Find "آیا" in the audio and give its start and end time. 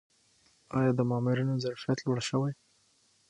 0.77-0.91